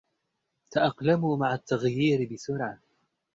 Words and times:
تأقلموا 0.71 1.37
مع 1.37 1.53
التغيير 1.53 2.29
بسرعة. 2.33 2.79